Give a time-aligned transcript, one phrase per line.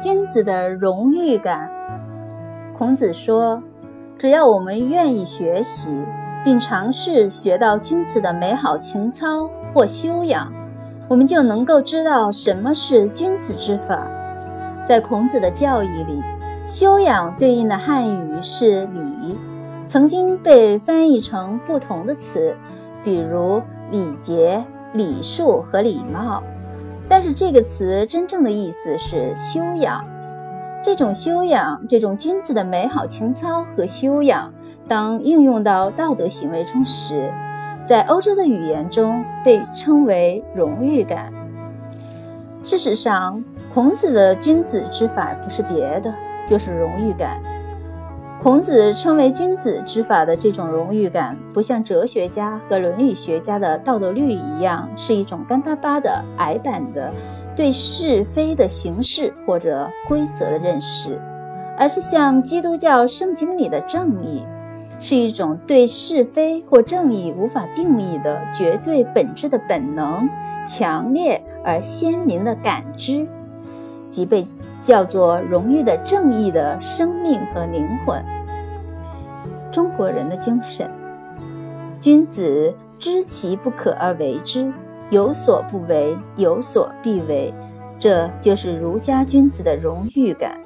[0.00, 1.70] 君子的荣誉感。
[2.72, 3.62] 孔子说
[4.16, 5.90] ：“只要我们愿意学习，
[6.42, 10.50] 并尝试学到君子的美好情操或修养，
[11.06, 14.06] 我们就能够知道什么是君子之法。”
[14.88, 16.22] 在孔子的教义里，
[16.66, 19.38] 修养对应的汉语是礼，
[19.86, 22.56] 曾经被翻译成不同的词，
[23.04, 23.60] 比如
[23.90, 24.64] 礼节、
[24.94, 26.42] 礼数和礼貌。
[27.10, 30.02] 但是这个词真正的意思是修养。
[30.80, 34.50] 这种修养，这种君子的美好情操和修养，
[34.86, 37.32] 当应用到道德行为中时，
[37.84, 41.32] 在欧洲的语言中被称为荣誉感。
[42.62, 43.42] 事实上，
[43.74, 46.14] 孔子的君子之法不是别的，
[46.46, 47.40] 就是荣誉感。
[48.42, 57.12] 孔子称为君子之法的这种荣誉感，不像哲学家和伦理学家的道德律一样，是一种干巴巴的矮板的
[57.54, 61.20] 对是非的形式或者规则的认识，
[61.76, 64.42] 而是像基督教圣经里的正义，
[64.98, 70.26] 是一种对是非或正义无法定义的绝对本质的本能，
[70.66, 73.28] 强烈而鲜明的感知。
[74.10, 74.44] 即被
[74.82, 78.22] 叫做荣誉的正义的生命和灵魂。
[79.72, 80.90] 中国人的精神，
[82.00, 84.72] 君子知其不可而为之，
[85.10, 87.54] 有所不为，有所必为，
[87.98, 90.60] 这就是儒家君子的荣誉感。